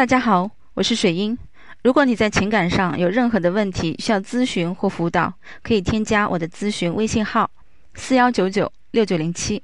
[0.00, 1.36] 大家好，我是水英。
[1.82, 7.50] 如果你在情感上有任何的问题需要咨询或辅导，可以添加我的咨询微信号：
[7.92, 9.62] 四幺九九六九零七，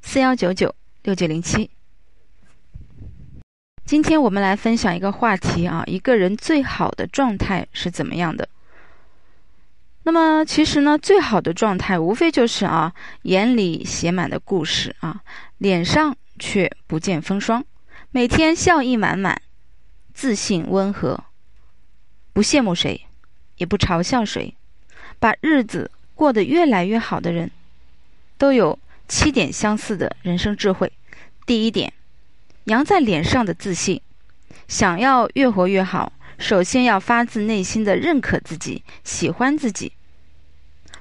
[0.00, 1.68] 四幺九九六九零七。
[3.84, 8.48] 今天我们来分享一个话题啊，一个人最好的状态是怎么样的？
[10.04, 12.94] 那么其实呢，最好的状态无非就是啊，
[13.24, 15.20] 眼里写满了故事啊，
[15.58, 17.62] 脸上却不见风霜，
[18.12, 19.38] 每天笑意满满。
[20.14, 21.24] 自信温和，
[22.32, 23.04] 不羡慕谁，
[23.56, 24.54] 也不嘲笑谁，
[25.18, 27.50] 把日子过得越来越好的人，
[28.38, 28.78] 都有
[29.08, 30.90] 七点相似的人生智慧。
[31.44, 31.92] 第一点，
[32.64, 34.00] 扬在脸上的自信。
[34.68, 39.92] 想要越活越好，首先要发自内心的认可自己，喜欢自己。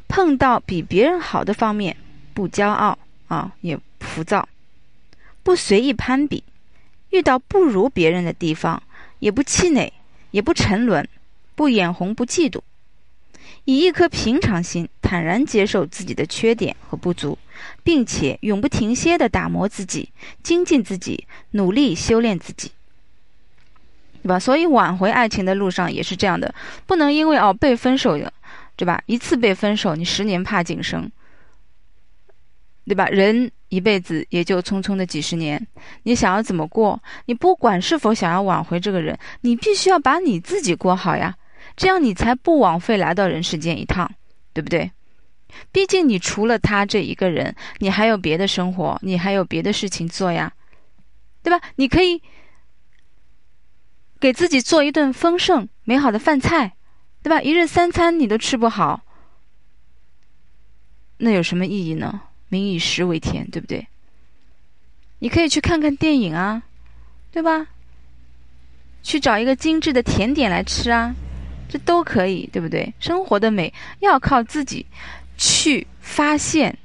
[0.08, 1.96] 碰到比别人好的方面，
[2.34, 4.50] 不骄傲啊，也浮躁，
[5.44, 6.44] 不随意攀比。
[7.12, 8.82] 遇到不如别人的地方。
[9.24, 9.94] 也不气馁，
[10.32, 11.08] 也不沉沦，
[11.56, 12.60] 不眼红，不嫉妒，
[13.64, 17.38] 以一颗平常心，坦然接受自己的缺点和不足，
[17.86, 20.10] 并且永不停歇地打磨自己，
[20.44, 22.72] 精进自己，努力修炼自己，
[24.24, 24.38] 对吧？
[24.38, 26.54] 所以挽回爱情的路上也是这样的，
[26.86, 28.34] 不能因为哦被分手了，
[28.76, 29.02] 对吧？
[29.06, 31.10] 一次被分手，你十年怕井绳，
[32.86, 33.08] 对吧？
[33.08, 33.50] 人。
[33.74, 35.68] 一辈子也就匆匆的几十年，
[36.04, 37.02] 你想要怎么过？
[37.26, 41.36] 你不管是否想要挽回这个人，你必须要把你自己过好呀，
[41.76, 44.12] 这样你才不枉费来到人世间一趟，
[44.54, 44.92] 对不对？
[45.72, 50.54] 毕竟你除了他这一个人，你还有别的生活，你还有别的事情做呀，
[51.42, 51.60] 对吧？
[51.78, 52.22] 你可以
[54.20, 56.74] 给自己做一顿丰盛美好的饭菜，
[57.24, 57.42] 对吧？
[57.42, 59.02] 一日三餐你都吃不好，
[61.18, 62.22] 那有什么意义呢？
[62.50, 63.88] 民以食为天，对不对？
[65.20, 66.64] 你可以去看看电影啊，
[67.32, 67.68] 对吧？
[69.02, 71.16] 去找一个精致的甜点来吃啊，
[71.70, 72.94] 这都可以，对不对？
[73.00, 74.86] 生活的美要靠自己
[75.38, 76.78] 去发现、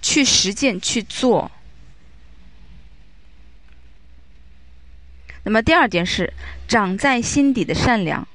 [0.00, 1.50] 去实践、去做。
[5.42, 6.32] 那么第二点是
[6.66, 8.26] 长在心底的善良。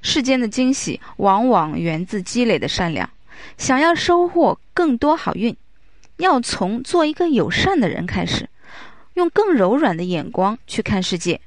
[0.00, 3.08] 世间的惊喜往往源自积累的善良。
[3.56, 5.56] 想要收获更多好运。
[6.18, 8.48] 要从做一个友善的人开始，
[9.14, 11.40] 用更柔软的眼光去看世界，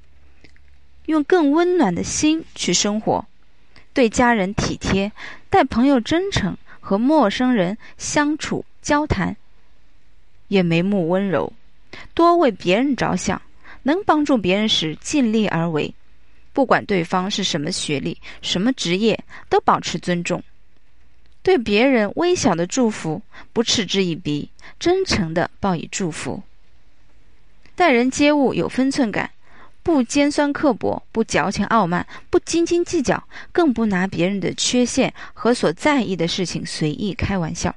[1.06, 3.26] 用更温暖的心去生活，
[3.94, 5.14] 对家人体贴，
[5.50, 9.38] 待朋友真诚，和陌生人相处交谈
[10.50, 11.54] 也眉目温柔，
[12.14, 13.42] 多为别人着想，
[13.84, 15.94] 能帮助别人时尽力而为，
[16.52, 19.18] 不管对方是什么学历、什么职业，
[19.48, 20.44] 都保持尊重。
[21.48, 23.22] 对别人微小的祝福
[23.54, 26.44] 不嗤之以鼻，真诚的报以祝福。
[27.74, 29.32] 待人接物有分寸感，
[29.82, 37.74] 不尖酸刻薄，不矫情傲慢，不斤斤计较，更不拿别人的缺陷和所在意的事情随意开玩笑。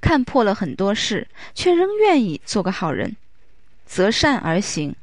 [0.00, 3.14] 看破了很多事，却仍愿意做个好人，
[3.84, 4.96] 择善而行。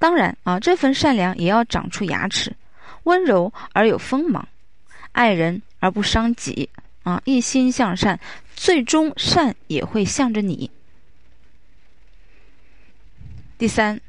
[0.00, 2.52] 当然啊，这份善良也要长出牙齿，
[3.04, 4.48] 温柔而有锋芒，
[5.12, 5.62] 爱人。
[5.78, 6.68] 而不伤己
[7.02, 7.20] 啊！
[7.24, 8.18] 一心向善，
[8.54, 10.70] 最终善也会向着你。
[13.58, 14.00] 第三，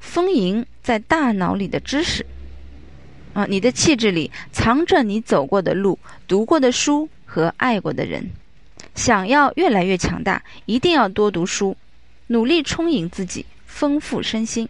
[0.00, 2.24] 丰盈在大脑里的知识
[3.32, 5.98] 啊，你的气质里藏着你走过的路、
[6.28, 8.30] 读过的书和爱过的人。
[8.94, 11.76] 想要越来越强大，一定要多读书，
[12.28, 14.68] 努力充盈自己，丰富身心。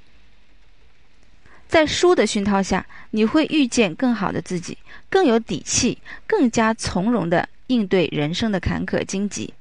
[1.75, 4.79] 在书的熏陶下，你会遇见更好的自己，
[5.11, 9.53] 更有底气，更加从容的应对人生的坎坷荆棘。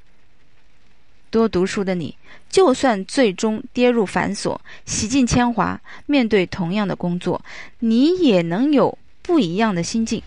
[1.32, 2.16] 多读书的你，
[2.52, 7.44] 就算最终跌入繁琐、洗尽铅华，面对同样的工作，
[7.80, 10.22] 你也能有不一样的心境；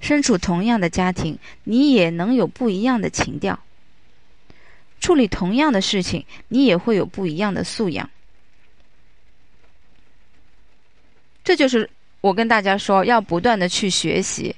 [0.00, 3.54] 身处同样的家庭，你也能有不一样的情调；
[5.00, 8.10] 处理同样的事情，你也会有不一样的素养。
[11.44, 11.88] 这就是
[12.22, 14.56] 我跟大家说，要不断的去学习。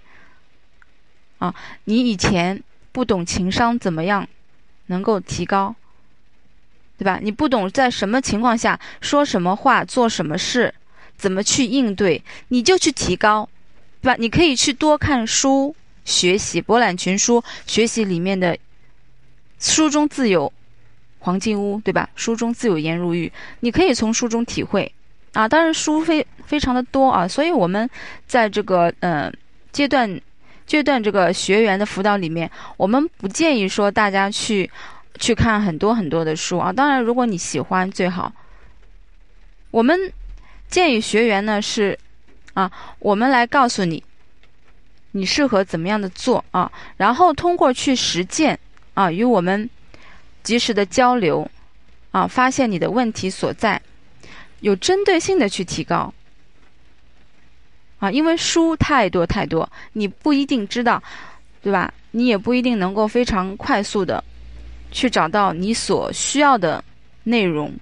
[1.39, 1.55] 啊，
[1.85, 2.63] 你以前
[2.93, 4.27] 不懂情商怎么样
[4.87, 5.75] 能够提高，
[6.97, 7.19] 对吧？
[7.21, 10.73] 你不懂在什么情况下说什么话、做什么事，
[11.19, 13.47] 怎么去应对，你就去提高，
[14.01, 14.17] 对吧？
[14.19, 18.57] 你可以去多看书学习，博览群书学习里面的
[19.59, 20.51] 书中自有
[21.19, 22.09] 黄金屋，对吧？
[22.15, 23.31] 书中自有颜如玉，
[23.61, 24.91] 你可以从书中体会。
[25.37, 27.89] 啊，当然书非非常的多啊，所以我们
[28.27, 29.31] 在这个呃
[29.71, 30.19] 阶段
[30.67, 34.71] 阶段这个学员的辅导里面，我们不建议说大家去
[35.19, 36.73] 去看很多很多的书啊。
[36.73, 38.33] 当然，如果你喜欢最好。
[39.73, 40.11] 我们
[40.69, 41.99] 建议学员呢是，
[42.55, 44.03] 啊，我们来告诉你，
[45.11, 48.59] 你适合怎么样的做啊，然后通过去实践
[48.95, 49.69] 啊，与我们
[50.43, 51.47] 及时的交流
[52.11, 53.83] 啊，发现你的问题所在，
[54.61, 56.13] 有针对性的去提高
[57.99, 61.03] 啊，因为书太多太多，你不一定知道，
[61.63, 61.93] 对吧？
[62.11, 64.23] 你也不一定能够非常快速的
[64.91, 66.83] 去找到你所需要的
[67.25, 67.73] 内容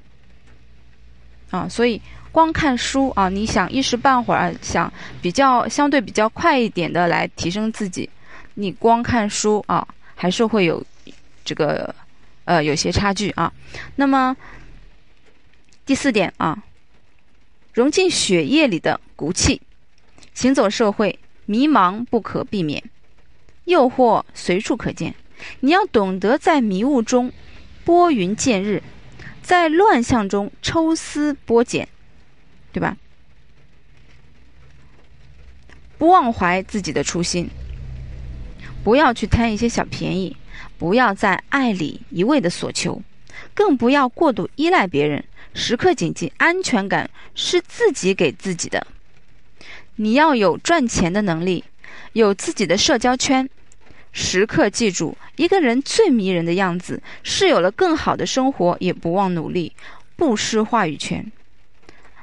[1.51, 2.01] 啊，所以。
[2.35, 4.93] 光看书啊，你想一时半会儿想
[5.23, 8.11] 比较相对比较快一点的来提升自己，
[8.55, 9.87] 你光看书啊，
[10.17, 10.85] 还是会有
[11.45, 11.95] 这个
[12.45, 13.53] 呃有些差距啊。
[13.95, 14.37] 那么
[15.87, 16.65] 第四点啊，
[17.73, 19.61] 融进血液里的骨气，
[20.33, 22.83] 行走社会，迷茫不可避免，
[23.65, 25.15] 诱惑随处可见，
[25.61, 27.33] 你要懂得在迷雾中
[27.85, 28.83] 拨云见日，
[29.43, 31.89] 在乱象中抽丝剥茧。
[32.73, 32.97] 对吧？
[35.97, 37.49] 不忘怀自己的初心，
[38.83, 40.37] 不要去贪一些小便宜，
[40.77, 43.01] 不要在爱里一味的索求，
[43.55, 45.25] 更不要过度依赖别人。
[45.55, 48.87] 时刻谨记，安全感是自己给自己的。
[49.97, 51.65] 你要有赚钱的能力，
[52.13, 53.49] 有自己的社交圈。
[54.17, 59.73] 时刻记住，一个人最迷人的样子是有了更好的生活，也不忘努力，
[60.15, 61.33] 不失话语权。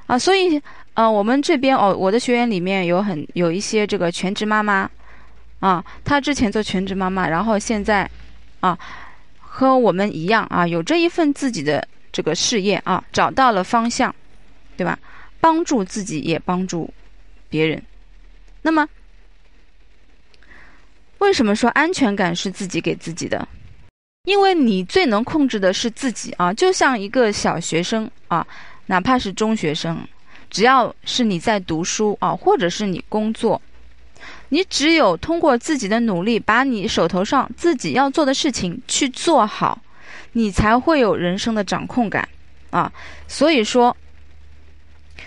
[0.08, 0.62] 啊，所以，
[0.94, 4.90] 呃，我们这边哦，我的学员里面有很有一些这个全职妈妈，
[5.60, 8.10] 啊，她之前做全职妈妈，然后现在，
[8.62, 8.78] 啊，
[9.40, 14.14] 和我们一样啊，有这一份自己的这个事业啊，找到了方向，
[14.76, 14.98] 对吧？
[15.40, 16.94] 帮助自己也帮助
[17.50, 17.82] 别人。
[18.62, 18.88] 那么，
[21.20, 23.48] 为什么说安全感是自己给自己的？
[24.26, 28.46] 因为你最能控制的是自己啊，就像一个小学生啊。
[28.88, 30.06] 哪怕是中学生，
[30.50, 33.62] 只要是你在读书啊，或者是你工作，
[34.50, 39.82] 你只有通过自己的努力，把你手头上自己要做的事情去做好，
[40.34, 42.28] 你才会有人生的掌控感
[42.70, 42.92] 啊。
[43.28, 43.96] 所以说，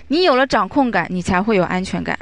[0.08, 2.18] 你有了掌控感，你才会有安全感。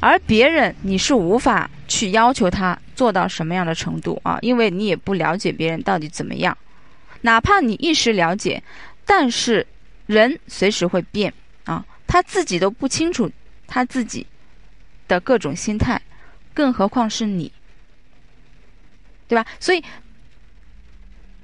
[0.00, 6.56] 而别人，你是无法去要求他做到什么样的程度啊，因为你也不了解别人到底怎么样。
[7.22, 8.62] 哪怕你一时了解，
[9.04, 9.66] 但是。
[10.06, 11.32] 人随时会变
[11.66, 13.30] 啊，他自己都不清楚
[13.68, 14.26] 他自己
[15.06, 16.02] 的各种心态，
[16.52, 17.52] 更何况是你，
[19.28, 19.46] 对吧？
[19.60, 19.80] 所以，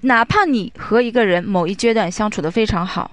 [0.06, 3.10] 哪怕你和一个人某一阶段相处的非常好，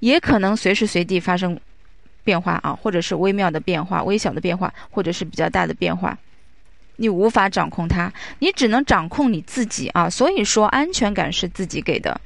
[0.00, 1.58] 也可能随时随地发生
[2.22, 6.18] 变化啊，或者是微妙的变化、微小的变化，或者是比较大的变化，
[6.96, 10.10] 你无法掌控它，你只能掌控你自己啊。
[10.10, 12.20] 所以说，安全感是自己给的。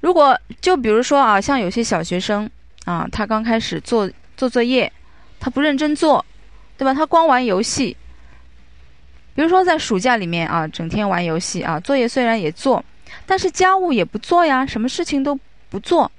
[0.00, 2.50] 如果就比如说啊，像有些小学生
[2.84, 4.92] 啊，他刚开始做做作业，
[5.38, 6.26] 他不认真做，
[6.76, 6.92] 对吧？
[6.92, 7.96] 他光玩游戏。
[9.36, 12.82] 比如说在暑假里面啊，整天玩游戏啊，作业虽然也做，
[13.26, 15.38] 但是家务也不做呀，什么事情都
[15.68, 16.10] 不做，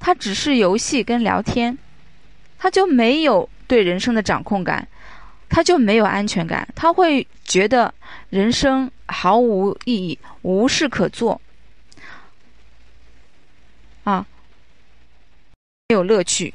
[0.00, 1.78] 他只是游戏跟聊天，
[2.58, 4.86] 他就没有对人生的掌控感，
[5.48, 7.94] 他就没有安全感，他会觉得
[8.28, 11.40] 人生毫无意义，无事可做。
[14.02, 14.26] 啊，
[15.88, 16.52] 没有乐趣，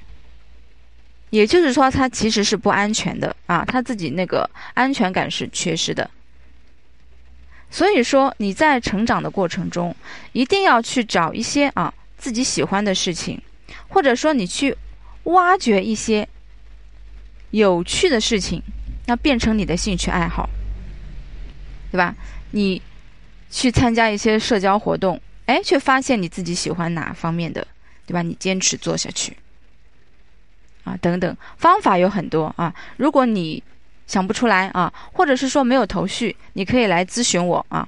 [1.30, 6.10] 也就是说，他其实是不安全的啊，他自己那个安全感是缺失的。
[7.70, 9.96] 所以说，你在成长的过程中，
[10.32, 13.42] 一定要去找一些啊自己喜欢的事情，
[13.90, 14.76] 或者说你去
[15.24, 16.28] 挖掘一些
[17.52, 18.64] 有趣的事情，
[19.06, 20.50] 那变成你的兴趣爱好，
[21.92, 22.16] 对吧？
[22.52, 22.82] 你
[23.52, 25.22] 去参加一些社交活动。
[25.48, 27.66] 哎，却发现你自己喜欢哪方面的，
[28.06, 28.22] 对吧？
[28.22, 29.36] 你坚持做下去，
[30.98, 32.74] 等等，方法有很多啊。
[32.98, 33.64] 如果你
[34.06, 37.88] 想不出来啊，或者是说没有头绪，你可以来咨询我啊。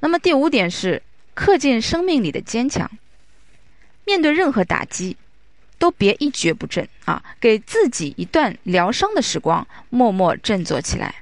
[0.00, 1.02] 那么第五点是
[1.34, 2.90] 刻进生命里的坚强，
[4.04, 5.16] 面对任何打击，
[5.78, 11.14] 都别一蹶不振啊，给自己一段疗伤的时光，默默振作起来。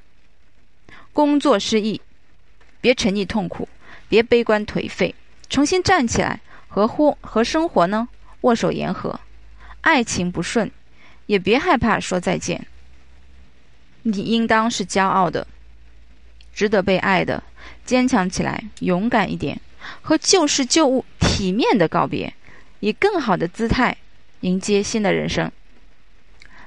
[1.13, 2.01] 工作失意，
[2.81, 3.69] 别沉溺痛苦。
[4.09, 5.15] 别悲观颓废，
[5.49, 8.09] 重新站起来，和或和生活呢
[8.41, 9.21] 握手言和。
[9.83, 10.71] 爱情不顺，
[11.27, 12.67] 也别害怕说再见。
[14.03, 15.47] 你应当是骄傲的，
[16.55, 17.43] 值得被爱的，
[17.85, 19.61] 坚强起来，勇敢一点，
[20.03, 22.33] 和旧事旧物体面的告别，
[22.81, 23.97] 以更好的姿态
[24.41, 25.51] 迎接新的人生。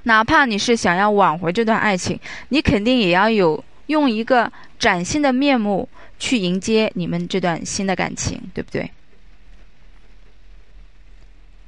[0.03, 5.89] 哪怕你是想要挽回这段爱情，你肯定也要有用一个崭新的面目。
[6.20, 8.89] 去迎接你们这段新的感情，对不对？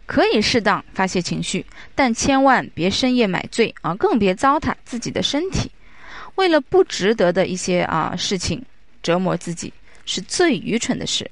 [0.06, 5.72] 可以适当发泄情绪，但千万别深夜买醉啊，更别糟蹋自己的身体。
[6.36, 8.64] 为了不值得的一些啊事情
[9.02, 9.74] 折磨自己，
[10.06, 11.32] 是最愚蠢的事。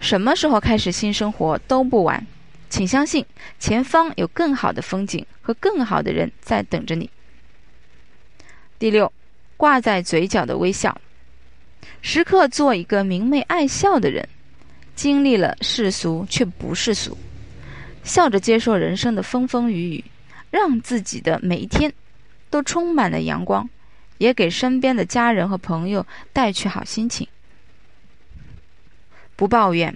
[0.00, 2.26] 什么时候开始新生活都不晚，
[2.68, 3.24] 请相信
[3.58, 7.08] 前方有更好的风景和更好的人在等着你。
[8.78, 9.10] 第六，
[9.56, 11.00] 挂在嘴角的微笑，
[12.02, 14.28] 时刻做一个明媚爱笑的人。
[14.96, 17.16] 经历了世俗却不世俗，
[18.02, 20.04] 笑着接受人生的风风雨雨，
[20.50, 21.92] 让自己的每一天
[22.48, 23.68] 都充满了阳光，
[24.16, 27.28] 也给身边的家人和朋友带去好心情。
[29.36, 29.94] 不抱怨，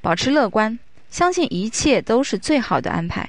[0.00, 0.78] 保持乐观，
[1.10, 3.28] 相信一切都是最好的安排，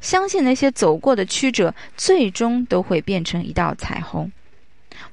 [0.00, 4.32] 相信那些走过的曲折最终都会变成一道彩虹。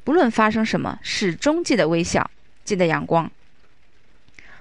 [0.06, 2.32] 不论发生什么，始终记得微笑，
[2.64, 3.30] 记得阳光。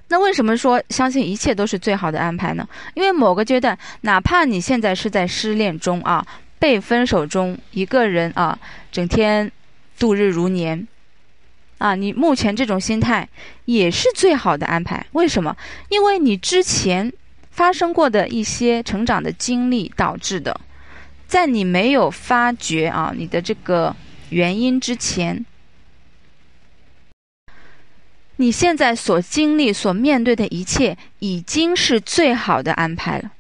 [0.09, 2.69] 那为什么说相信一切都是最好的安排呢？
[2.95, 6.25] 因为某个阶段，哪怕你现在是在失恋中啊，
[6.61, 8.57] 被分手中，一个人啊，
[8.93, 9.51] 整天
[9.99, 10.87] 度日如年，
[11.79, 13.29] 啊，你目前这种心态
[13.65, 15.05] 也是最好的安排。
[15.13, 15.57] 为什么？
[15.89, 17.13] 因为你之前
[17.51, 20.61] 发生过的一些成长的经历导致的，
[21.27, 23.97] 在你没有发觉啊你的这个
[24.31, 25.45] 原因之前。
[28.37, 33.33] 你现在所经历、所面对的一切，已经是最好的安排了。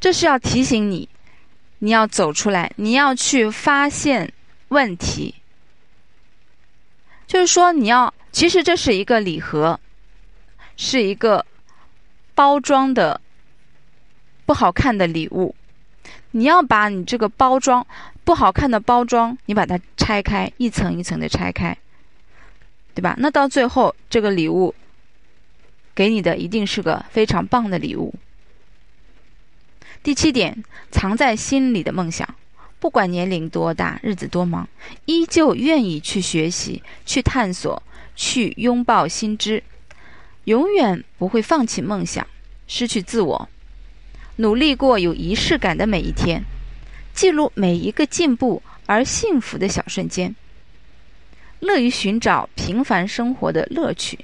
[0.00, 1.08] 这是要提醒你，
[1.78, 4.32] 你要走出来，你要去发现
[4.68, 5.34] 问题。
[7.26, 9.78] 就是说，你要，其实这是一个礼盒，
[10.76, 11.46] 是一个
[12.34, 13.20] 包装的
[14.44, 15.54] 不好看的礼物。
[16.32, 17.86] 你要把你这个包装
[18.24, 21.76] 不好看的包装，你把它拆开，一层一层的拆开。
[22.94, 23.16] 对吧？
[23.18, 24.74] 那到最后，这个礼物
[25.94, 28.14] 给你的一定是个非常棒的礼物。
[30.02, 32.28] 第七点，藏在心里的梦想，
[32.78, 34.68] 不管年龄多大，日子多忙，
[35.06, 37.82] 依旧愿意去学习、去探索、
[38.14, 39.62] 去拥抱新知，
[40.44, 42.26] 永远不会放弃梦想、
[42.68, 43.48] 失去自我，
[44.36, 46.44] 努力过有仪式感的每一天，
[47.12, 50.36] 记录每一个进步而幸福的小瞬间。
[51.64, 54.18] 乐于寻找平凡生活的乐趣，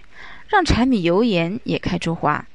[0.49, 2.47] 让柴米油盐也开出花。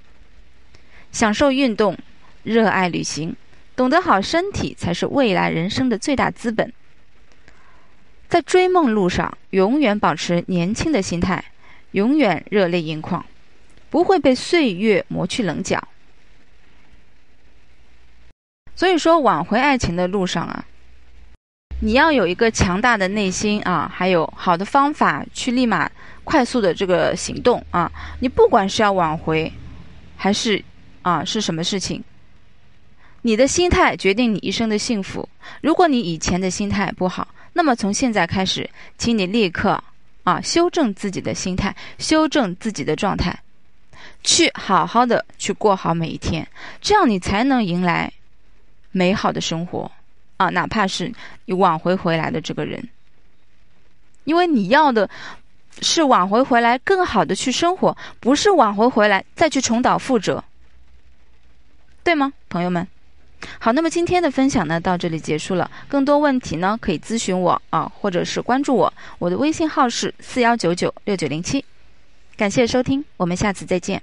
[1.11, 1.97] 享受运动，
[2.43, 3.35] 热爱旅行，
[3.75, 6.71] 懂得好身体才是未来人生的最大资本。
[8.27, 11.43] 在追梦路上，永远保持年轻的心态，
[11.91, 13.25] 永远热泪盈眶，
[13.89, 15.87] 不会被岁月磨去棱角。
[18.75, 20.65] 所以说，挽回爱情的路上啊。
[21.81, 25.91] 你要有一个强大的内心啊，还有好的方法去立马
[26.23, 27.91] 快速的这个行动啊！
[28.19, 29.51] 你不管是要挽回，
[30.15, 30.63] 还是
[31.01, 32.01] 啊是什么事情，
[33.21, 35.27] 你的心态决定你一生的幸福。
[35.61, 38.67] 如果你以前的心态不好，那么从现在开始，
[38.97, 39.83] 请你立刻
[40.23, 43.37] 啊修正自己的心态，修正自己的状态，
[44.23, 46.47] 去好好的去过好每一天，
[46.81, 48.11] 这样你才能迎来
[48.91, 49.91] 美好的生活。
[50.37, 51.11] 啊，哪怕是
[51.45, 52.87] 你挽回回来的这个人，
[54.23, 55.09] 因为你要的
[55.81, 60.43] 是挽回回来更好的去生活，不是挽回回来再去重蹈覆辙，
[62.03, 62.87] 对吗，朋友们？
[63.59, 65.69] 好，那么今天的分享呢，到这里结束了。
[65.87, 71.63] 更多问题呢，可以咨询我啊，或者是关注我，我的微信号是四幺九九六九零七。
[72.35, 74.01] 感谢收听，我们下次再见。